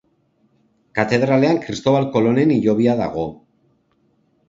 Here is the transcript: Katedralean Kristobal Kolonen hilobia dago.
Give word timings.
Katedralean 0.99 1.61
Kristobal 1.67 2.09
Kolonen 2.17 2.57
hilobia 2.59 2.99
dago. 3.07 3.31